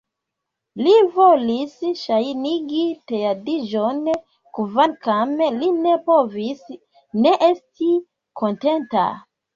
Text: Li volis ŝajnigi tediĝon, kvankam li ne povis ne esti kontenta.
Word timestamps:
Li 0.85 0.93
volis 1.17 1.73
ŝajnigi 2.03 2.81
tediĝon, 3.11 4.01
kvankam 4.59 5.35
li 5.61 5.69
ne 5.85 5.93
povis 6.09 6.65
ne 7.27 7.35
esti 7.53 7.91
kontenta. 8.43 9.09